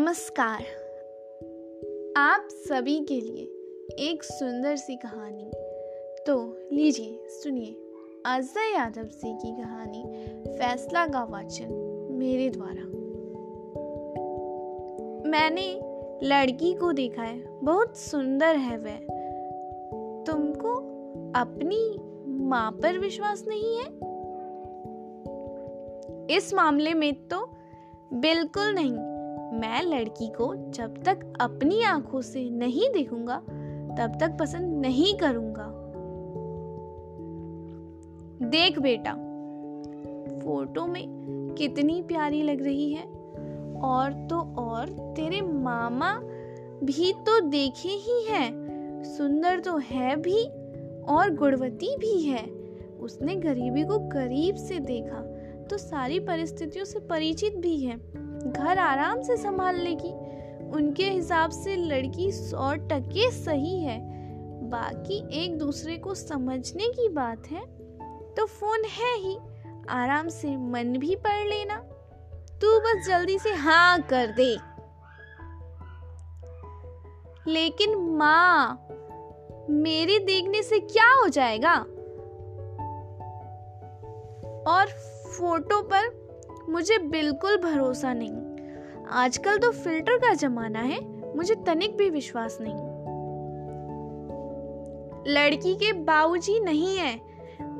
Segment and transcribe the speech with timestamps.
[0.00, 0.60] नमस्कार।
[2.16, 3.42] आप सभी के लिए
[4.08, 5.50] एक सुंदर सी कहानी।
[6.26, 7.76] तो लीजिए, सुनिए
[8.26, 10.04] अजय यादव जी की कहानी,
[10.58, 11.72] फैसला का वाचन
[12.10, 12.82] मेरे द्वारा।
[15.30, 15.80] मैंने
[16.22, 18.96] लड़की को देखा है, बहुत सुंदर है वह।
[20.24, 20.74] तुमको
[21.40, 21.98] अपनी
[22.46, 23.86] माँ पर विश्वास नहीं है?
[26.36, 27.50] इस मामले में तो
[28.12, 29.17] बिल्कुल नहीं।
[29.52, 33.36] मैं लड़की को जब तक अपनी आँखों से नहीं देखूँगा,
[33.98, 35.66] तब तक पसंद नहीं करूँगा।
[38.48, 39.12] देख बेटा,
[40.40, 41.04] फ़ोटो में
[41.58, 43.02] कितनी प्यारी लग रही है,
[43.80, 46.12] और तो और तेरे मामा
[46.84, 50.44] भी तो देखे ही हैं, सुंदर तो है भी
[51.02, 52.44] और गुणवती भी है।
[53.00, 55.20] उसने गरीबी को करीब से देखा
[55.70, 57.96] तो सारी परिस्थितियों से परिचित भी है।
[58.46, 60.12] घर आराम से संभाल लेगी।
[60.70, 64.00] उनके हिसाब से लड़की सौ टके सही है।
[64.70, 67.66] बाकी एक दूसरे को समझने की बात है
[68.34, 69.38] तो फ़ोन है ही।
[69.88, 71.76] आराम से मन भी पढ़ लेना।
[72.60, 74.58] तू बस जल्दी से हाँ कर दे।
[77.50, 78.86] लेकिन माँ,
[79.70, 81.74] मेरे देखने से क्या हो जाएगा?
[84.70, 84.86] और
[85.32, 86.17] फ़ोटो पर
[86.68, 88.58] मुझे बिल्कुल भरोसा नहीं।
[89.06, 92.98] आजकल तो फ़िल्टर का जमाना है, मुझे तनिक भी विश्वास नहीं।
[95.34, 97.20] लड़की के बाबूजी नहीं है।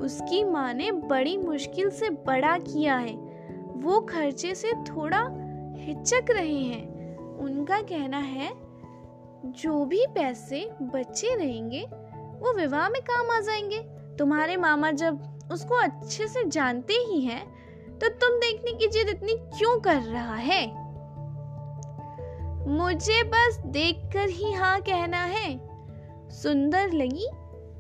[0.00, 3.16] उसकी माँ ने बड़ी मुश्किल से बड़ा किया है।
[3.76, 5.28] वो खर्चे से थोड़ा
[5.76, 8.50] हिचक रहे हैं। उनका कहना है,
[9.44, 11.86] जो भी पैसे बचे रहेंगे,
[12.40, 13.78] वो विवाह में काम आ जाएँगे।
[14.18, 17.58] तुम्हारे मामा जब उसको अच्छे से जानते ही हैं
[18.00, 20.88] तो तुम देखने की जिद इतनी क्यों कर रहा है?
[22.68, 25.60] मुझे बस देखकर ही हाँ कहना है।
[26.30, 27.28] सुंदर लगी,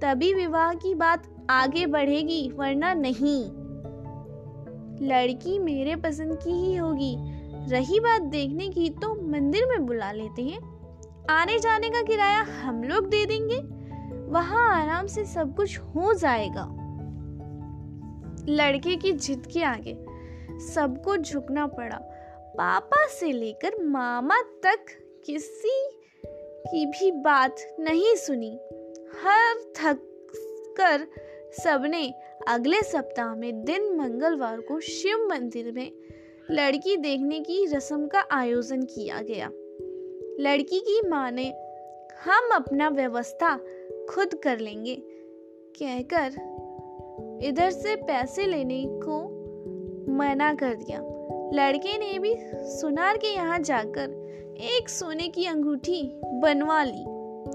[0.02, 3.44] तभी विवाह की बात आगे बढ़ेगी, वरना नहीं।
[5.08, 7.16] लड़की मेरे पसंद की ही होगी।
[7.70, 10.78] रही बात देखने की तो मंदिर में बुला लेते हैं।
[11.30, 13.56] आने जाने का किराया हम लोग दे देंगे।
[14.30, 16.68] वहाँ आराम से सब कुछ हो जाएगा।
[18.48, 20.07] लड़के की जिद के आगे
[20.60, 21.96] सबको झुकना पड़ा।
[22.56, 24.84] पापा से लेकर मामा तक
[25.26, 25.90] किसी
[26.70, 28.60] की भी बात नहीं सुनी।
[29.22, 29.98] हर थक
[30.80, 31.06] कर
[31.62, 32.14] सबने
[32.48, 35.92] अगले सप्ताह में दिन मंगलवार को शिव मंदिर में
[36.50, 39.50] लड़की देखने की रस्म का आयोजन किया गया।
[40.40, 41.54] लड़की की माँ ने,
[42.24, 43.56] हम अपना व्यवस्था
[44.10, 45.02] खुद कर लेंगे।
[45.82, 46.30] कहकर
[47.42, 49.37] इधर से पैसे लेने को
[50.08, 51.00] मना कर दिया।
[51.54, 52.34] लड़के ने भी
[52.70, 54.10] सुनार के यहाँ जाकर
[54.70, 57.04] एक सोने की अंगूठी बनवा ली।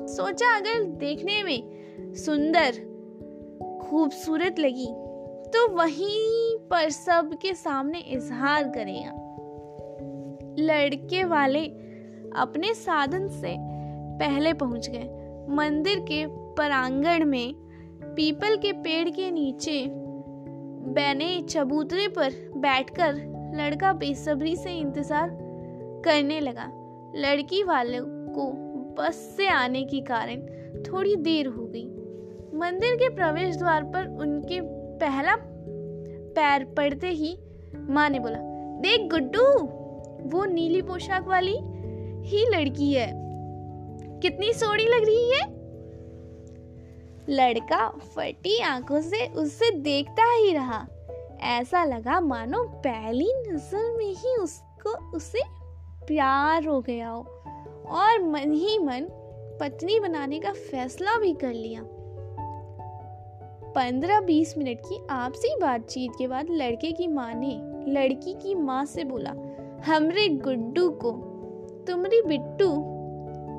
[0.07, 2.71] सोचा अगर देखने में सुंदर,
[3.81, 4.87] खूबसूरत लगी
[5.51, 9.19] तो वहीं पर सब के सामने इजहार करेगा
[10.59, 11.65] लड़के वाले
[12.35, 13.55] अपने साधन से
[14.19, 17.53] पहले पहुँच गए। मंदिर के प्रांगण में
[18.15, 19.81] पीपल के पेड़ के नीचे
[20.93, 23.15] बने चबूतरे पर बैठकर
[23.55, 25.29] लड़का बेसब्री से इंतज़ार
[26.05, 26.65] करने लगा।
[27.15, 28.51] लड़की वाले को
[28.97, 30.41] बस से आने के कारण
[30.83, 31.85] थोड़ी देर हो गई।
[32.59, 34.59] मंदिर के प्रवेश द्वार पर उनके
[34.99, 35.35] पहला
[36.35, 37.37] पैर पड़ते ही
[37.89, 38.37] माँ ने बोला,
[38.81, 39.45] देख गुड्डू,
[40.29, 41.57] वो नीली पोशाक वाली
[42.27, 43.11] ही लड़की है।
[44.19, 45.41] कितनी सोड़ी लग रही है।
[47.29, 50.87] लड़का फटी आँखों से उसे देखता ही रहा।
[51.41, 55.39] ऐसा लगा मानो पहली नज़र में ही उसको, उसे
[56.07, 57.21] प्यार हो गया हो।
[57.87, 59.07] और मन ही मन
[59.59, 61.81] पत्नी बनाने का फैसला भी कर लिया।
[63.75, 67.59] पंद्रह बीस मिनट की आपसी बातचीत के बाद लड़के की माँ ने
[67.91, 69.31] लड़की की माँ से बोला,
[69.85, 71.11] हमरे गुड्डू को
[71.87, 72.69] तुम्हारी बिट्टू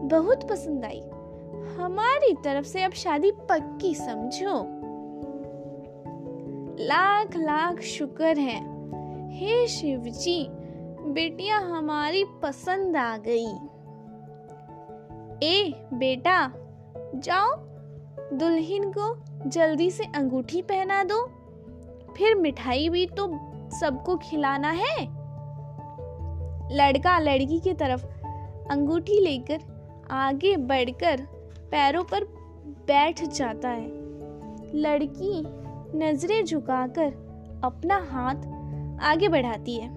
[0.09, 1.03] बहुत पसंद आई।
[1.79, 4.81] हमारी तरफ़ से अब शादी पक्की, समझो?
[6.85, 8.75] लाख लाख शुक्र है।
[9.37, 10.49] हे शिव जी
[11.12, 13.47] बेटिया हमारी पसंद आ गई।
[15.43, 16.53] ए, बेटा,
[17.15, 17.56] जाओ,
[18.32, 21.26] दुल्हन को जल्दी से अंगूठी पहना दो।
[22.17, 23.31] फिर मिठाई भी तो
[23.81, 25.25] सबको खिलाना है।
[26.76, 28.06] लड़का लड़की की तरफ़
[28.71, 29.61] अंगूठी लेकर
[30.11, 31.34] आगे बढ़कर
[31.75, 32.25] पैरों पर
[32.87, 33.87] बैठ जाता है।
[34.75, 35.43] लड़की
[35.99, 37.06] नज़रें झुकाकर
[37.65, 38.35] अपना हाथ
[39.03, 39.88] आगे बढ़ाती है।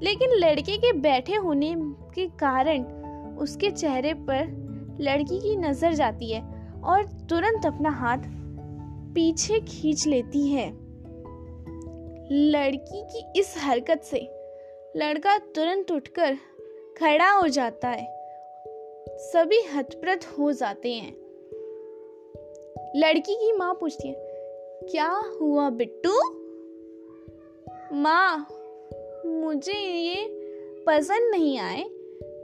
[0.00, 1.74] लेकिन लड़के के बैठे होने
[2.14, 2.84] के कारण
[3.36, 4.44] उसके चेहरे पर
[5.00, 6.42] लड़की की नज़र जाती है
[6.84, 8.18] और तुरंत अपना हाथ
[9.14, 10.70] पीछे खींच लेती है।
[12.32, 14.28] लड़की की इस हरकत से
[14.96, 16.34] लड़का तुरंत उठकर
[16.98, 18.22] खड़ा हो जाता है।
[19.08, 21.21] सभी हतप्रत हो जाते हैं।
[22.96, 24.14] लड़की की माँ पूछती है,
[24.90, 25.10] क्या
[25.40, 26.14] हुआ बिट्टू?
[27.92, 28.46] माँ,
[29.26, 30.26] मुझे ये
[30.86, 31.82] पसंद नहीं आए।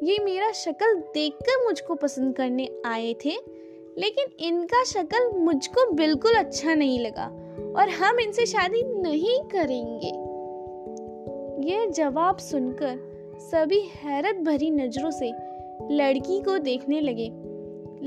[0.03, 3.35] ये मेरा शक्ल देखकर मुझको पसंद करने आए थे,
[3.99, 7.27] लेकिन इनका शक्ल मुझको बिल्कुल अच्छा नहीं लगा
[7.77, 10.15] और हम इनसे शादी नहीं करेंगे।
[11.69, 12.99] ये जवाब सुनकर
[13.41, 15.33] सभी हैरत भरी नज़रों से
[15.91, 17.31] लड़की को देखने लगे।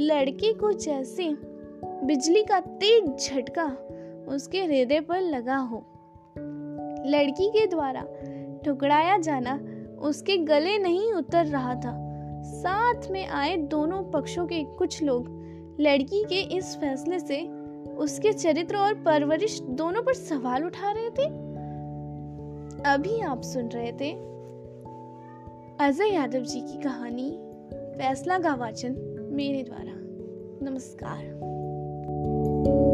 [0.06, 1.51] लड़के को जैसे
[2.04, 3.66] बिजली का तेज झटका
[4.28, 5.78] उसके हृदय पर लगा हो।
[7.06, 8.02] लड़की के द्वारा
[8.66, 9.60] ठुकराया जाना
[10.00, 12.12] उसके गले नहीं उतर रहा था।
[12.44, 15.28] साथ में आए दोनों पक्षों के कुछ लोग
[15.80, 17.42] लड़की के इस फैसले से
[17.94, 21.26] उसके चरित्र और परवरिश दोनों पर सवाल उठा रहे थे।
[22.86, 24.12] अभी आप सुन रहे थे
[25.86, 27.32] अजय यादव जी की कहानी
[27.74, 28.96] फैसला का वाचन
[29.32, 29.92] मेरे द्वारा।
[30.70, 31.61] नमस्कार।
[32.24, 32.91] Música